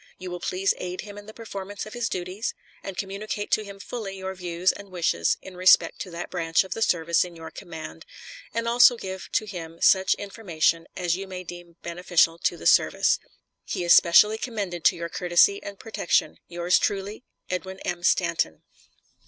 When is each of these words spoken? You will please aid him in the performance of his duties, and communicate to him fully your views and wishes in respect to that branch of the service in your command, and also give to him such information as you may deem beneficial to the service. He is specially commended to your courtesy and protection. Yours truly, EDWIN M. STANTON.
You 0.17 0.31
will 0.31 0.39
please 0.39 0.73
aid 0.79 1.01
him 1.01 1.15
in 1.15 1.27
the 1.27 1.31
performance 1.31 1.85
of 1.85 1.93
his 1.93 2.09
duties, 2.09 2.55
and 2.81 2.97
communicate 2.97 3.51
to 3.51 3.63
him 3.63 3.79
fully 3.79 4.17
your 4.17 4.33
views 4.33 4.71
and 4.71 4.89
wishes 4.89 5.37
in 5.43 5.55
respect 5.55 5.99
to 5.99 6.09
that 6.09 6.31
branch 6.31 6.63
of 6.63 6.73
the 6.73 6.81
service 6.81 7.23
in 7.23 7.35
your 7.35 7.51
command, 7.51 8.07
and 8.51 8.67
also 8.67 8.97
give 8.97 9.29
to 9.33 9.45
him 9.45 9.79
such 9.79 10.15
information 10.15 10.87
as 10.97 11.15
you 11.17 11.27
may 11.27 11.43
deem 11.43 11.75
beneficial 11.83 12.39
to 12.39 12.57
the 12.57 12.65
service. 12.65 13.19
He 13.63 13.83
is 13.83 13.93
specially 13.93 14.39
commended 14.39 14.83
to 14.85 14.95
your 14.95 15.07
courtesy 15.07 15.61
and 15.61 15.77
protection. 15.77 16.39
Yours 16.47 16.79
truly, 16.79 17.23
EDWIN 17.51 17.77
M. 17.81 18.01
STANTON. 18.01 18.63